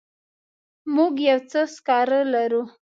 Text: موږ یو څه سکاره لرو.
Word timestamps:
موږ 0.95 1.13
یو 1.29 1.39
څه 1.51 1.61
سکاره 1.75 2.21
لرو. 2.33 2.63